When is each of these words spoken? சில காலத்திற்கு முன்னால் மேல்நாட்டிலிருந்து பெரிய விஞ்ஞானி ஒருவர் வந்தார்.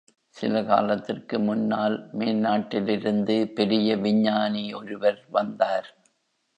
சில 0.35 0.63
காலத்திற்கு 0.63 1.39
முன்னால் 1.39 2.09
மேல்நாட்டிலிருந்து 2.13 3.45
பெரிய 3.53 3.97
விஞ்ஞானி 3.97 4.73
ஒருவர் 4.73 5.25
வந்தார். 5.29 5.89